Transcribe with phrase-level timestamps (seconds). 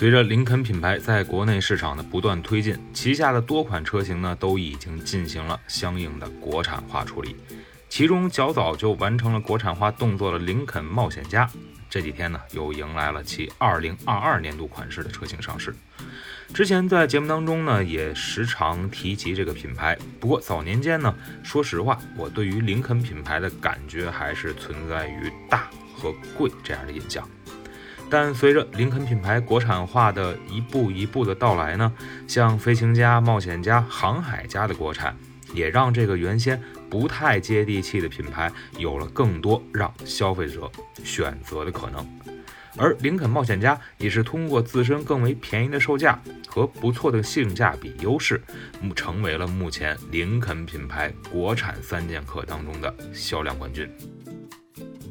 [0.00, 7.36] 随着林肯品牌在国内市场的不断推进，旗下的多款车型呢都已经进行了相应的国产化处理。
[7.90, 11.46] 其中较早就完成了国产化动作的林肯冒险家，
[11.90, 15.76] 这几天呢又迎来了其2022年度款式的车型上市。
[16.54, 27.28] 之前在节目当中呢也时常提及这个品牌，不过早年间呢，说实话，我对于林肯品牌的感觉还是存在于大和贵这样的印象。
[28.10, 31.92] 但随着林肯品牌国产化的一步一步的到来呢，
[32.26, 35.16] 像飞行家、冒险家、航海家的国产，
[35.54, 40.68] 也让这个原先不太接地气的品牌有了更多让消费者
[41.04, 42.04] 选择的可能。
[42.76, 48.40] 而林肯冒险家也是通过自身更为便宜的售价和不错的性价比优势，
[48.94, 53.88] 成为了目前林肯品牌国产三剑客当中的销量冠军。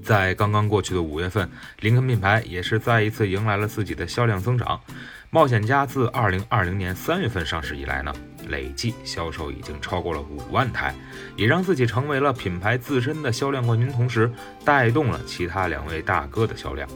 [0.10, 1.48] 在刚刚过去的五月份，
[1.82, 4.82] 林肯品牌也是再一次迎来了自己的销量增长。
[5.30, 8.12] 冒险家自二零二零年三月份上市以来呢，
[8.48, 10.96] 累计销售已经超过了五万台，
[11.36, 14.32] 也让自己成为了品牌自身的销量冠军，同时
[14.66, 16.90] 带动了其他两位大哥的销量。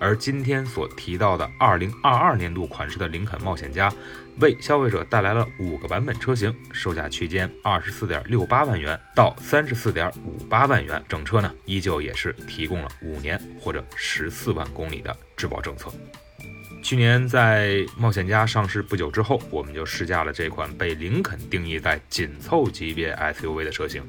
[0.00, 3.92] 而今天所提到的二零二二年度款式的林肯冒险家，
[4.40, 11.00] 为消费者带来了五个版本车型，售价区间二十四点六八万元到三十四点五八万元。
[11.06, 15.92] 整车呢，依旧也是提供了五年或者十四万公里的质保政策。
[16.82, 24.02] 去年在冒险家上市不久之后，我们就试驾了这款被林肯定义在紧凑级别 SUV 的车型。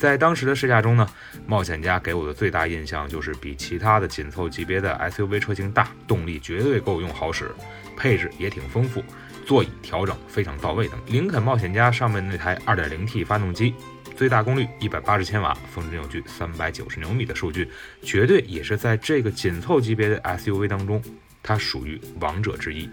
[0.00, 1.06] 在当时的试驾中呢，
[1.46, 7.54] 冒险家给我的最大印象就是比其他的紧凑级别的 SUV 车型大，动力绝对够用好使，
[7.98, 9.04] 配置也挺丰富，
[9.44, 10.98] 座椅调整非常到位等。
[11.08, 13.74] 林肯冒险家上面那台 2.0T 发动机，
[14.16, 17.68] 最大功率180千瓦，峰值扭矩390牛米的数据，
[18.02, 21.02] 绝对也是在这个紧凑级别的 SUV 当中，
[21.42, 22.88] 它属于王者之一。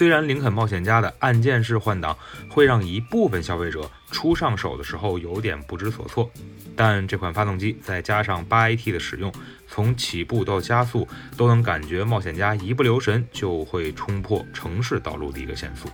[0.00, 2.16] 虽然林肯冒险家的按键式换挡
[2.48, 6.30] 会让一部分消费者初上手的时候有点不知所措，
[6.74, 9.30] 但这款发动机再加上八 AT 的使用，
[9.68, 11.06] 从起步到加速
[11.36, 15.86] 都能感觉冒险家一不留神就会冲破城市道路的一个限速。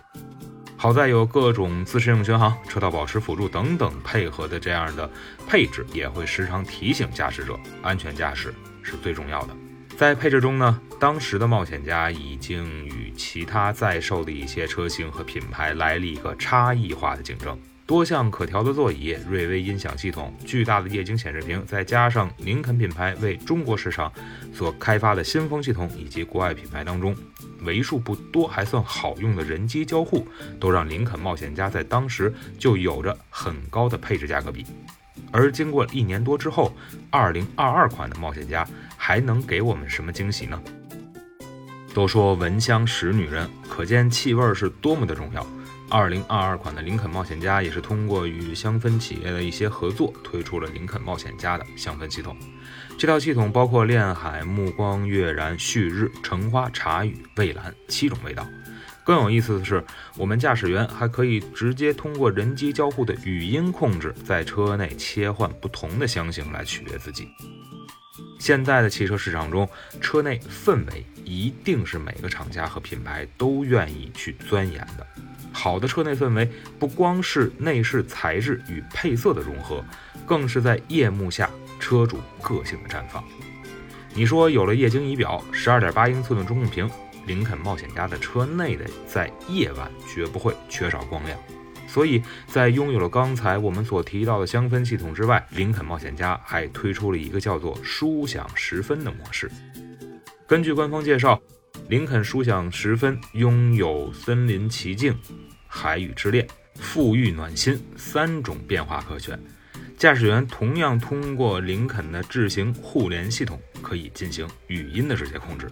[0.77, 5.11] 好在有各种自适应巡航、车道保持辅助等等配合的这样的
[5.49, 9.57] 配置，也会时常提醒驾驶者安全驾驶是最重要的。
[9.97, 17.59] 在配置中呢，当时的冒险家已经与其他在售的一些车型和品牌来了一个差异化的竞争。
[17.87, 24.13] 多项可调的座椅、瑞威音响系统、巨大的液晶显示屏，再加上林肯品牌为中国市场
[24.53, 27.17] 所开发的新风系统，以及国外品牌当中
[27.63, 30.29] 为数不多还算好用的人机交互，
[30.61, 34.67] 都让林肯冒险家在当时就有着很高的配置价格比。
[35.33, 36.75] 而经过一年多之后，
[37.11, 38.67] 二零二二款的冒险家
[39.07, 40.61] 还能给我们什么惊喜呢？
[41.95, 45.47] 都说闻香识女人，可见气味是多么的重要。
[45.89, 52.37] 二零二二款的林肯冒险家也是通过与香氛企业的一些合作，推出了林肯冒险家的香氛系统。
[52.99, 58.45] 这套系统包括恋海、暮光、月然、旭日、橙花、茶语、蔚蓝七种味道。
[59.05, 59.85] 更有意思的是，
[60.17, 67.29] 我们驾驶员还可以直接通过人机交互的语音控制，在车内切换不同的香型来取悦自己。
[68.39, 69.69] 现在的汽车市场中，
[70.01, 75.07] 车内氛围一定是每个厂家和品牌都愿意去钻研的。
[75.53, 79.85] 好的车内氛围，不光是内饰材质与配色的融合，
[80.27, 81.51] 更是在夜幕下
[81.81, 83.25] 车主个性的绽放。
[84.15, 86.91] 你说有了液晶仪表、十二点八英寸的中控屏。
[87.27, 91.37] 林肯冒险家的车内的在夜晚绝不会缺少光亮，
[91.97, 99.51] 所以在拥有了刚才我们所提到的香氛系统之外，林肯冒险家还推出了一个叫做“舒享十分”的模式。
[100.47, 101.41] 根据官方介绍，
[101.89, 105.19] 林肯舒享十分拥有森林奇境、
[105.67, 109.41] 海与之恋、富裕暖心三种变化可选，
[109.97, 115.67] 驾驶员同样通过林肯的智行互联系统可以进行语音的直接控制。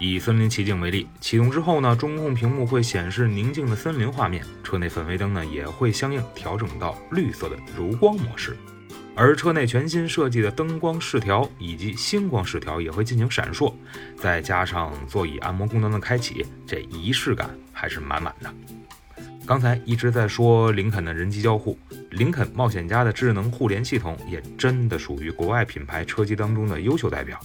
[0.00, 8.56] 以森林奇境为例，启动之后呢，中控屏幕会显示宁静的森林画面，车内氛围灯呢也会相应调整到绿色的柔光模式。
[9.16, 13.72] 而车内全新设计的灯光饰条以及星光饰条也会进行闪烁，
[14.16, 18.52] 再加上座椅按摩功能的开启，这仪式感还是满满的。
[19.46, 21.78] 刚才一直在说林肯的人机交互，
[22.10, 27.38] 林肯冒险家的智能互联系统也真的属于国外品牌车机当中的优秀代表。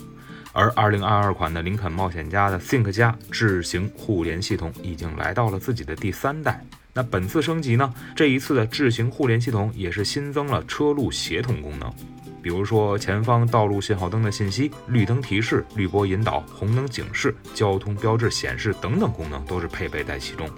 [0.51, 6.63] 而2022款的林肯冒险家的 Think 加智行互联系统已经来到了自己的第三代。
[6.91, 7.93] 那本次升级呢？
[8.15, 11.93] 这一次的智行互联系统也是新增了车路协同功能，
[12.41, 20.49] 比如说前方道路信号灯的信息、绿灯提示、绿波引导、红灯警示、交通标志显示等等功能都是配备在其中。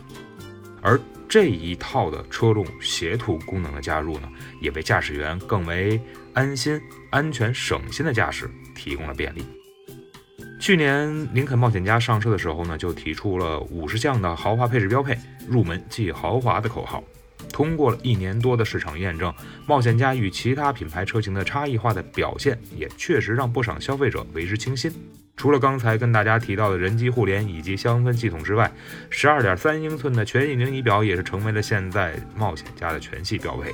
[0.81, 4.29] 而这一套的车路协同功能的加入呢，
[4.61, 6.01] 也为驾驶员更为
[6.33, 9.45] 安心、安全、省心的驾驶提供了便利。
[10.61, 15.17] 去年林肯冒险家上市的时候呢，就提出了五十项的豪华配置标配，
[15.49, 17.03] 入门即豪华的口号。
[17.51, 19.33] 通过了一年多的市场验证，
[19.65, 24.93] 冒险家与其他品牌车型的差异化的表现，也确实让不少消费者为之倾心。
[25.35, 28.71] 除了刚才跟大家提到的人机互联以及香氛系统之外，
[29.09, 33.73] 十二点三英寸的全液晶仪表也是成为了现在冒险家的全系标配。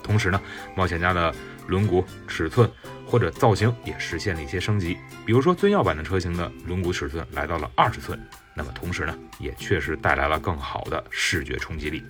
[0.00, 0.40] 同时呢，
[0.76, 1.34] 冒险家的
[1.66, 2.70] 轮毂尺寸。
[3.10, 4.96] 或者造型也实现了一些升级，
[5.26, 8.16] 比如说尊耀版的车型的轮毂尺寸来到了二十寸，
[8.54, 12.04] 那么同时呢，也确实带来了更好的视觉冲击力。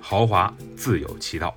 [0.00, 1.54] 豪华自有其道，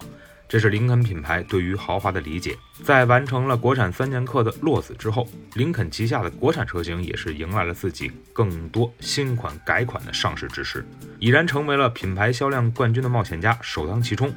[0.47, 2.57] 这是林肯品牌对于豪华的理解。
[2.83, 10.85] 在完成了国产三剑客的落子之后，林肯旗下的国产车型也是迎来了自己更多新款改款的上市之时，
[11.19, 14.33] 已然成为了品牌销量冠军的冒险家首当其冲。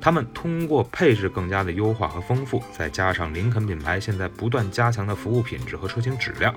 [0.00, 6.54] 他们通过配置更加的优化和丰富，再加上林肯品牌现在不断加强的服务品质和车型质量，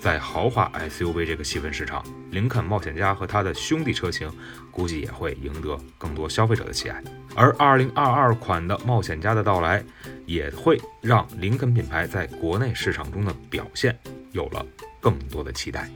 [0.00, 4.30] 在豪华 SUV 这个细分市场，林肯冒险家和他的兄弟车型
[4.70, 7.02] 估计也会赢得更多消费者的喜爱。
[7.36, 9.84] 而2022款的冒险家的到来，
[10.30, 13.98] 也会让林肯品牌在国内市场中的表现
[14.30, 14.64] 有了
[15.00, 15.90] 更多的期待。